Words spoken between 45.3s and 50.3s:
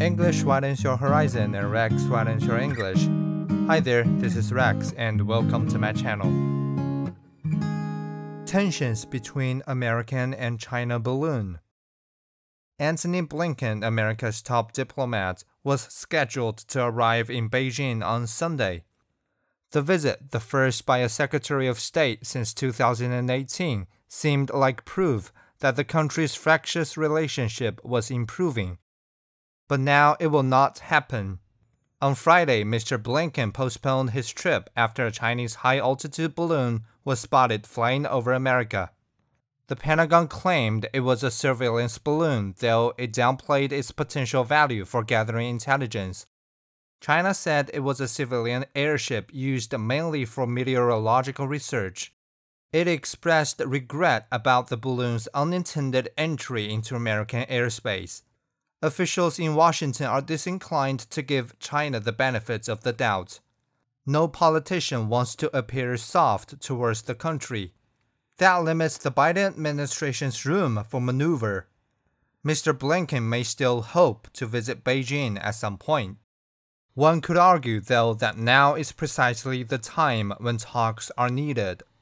intelligence. China said it was a civilian airship used mainly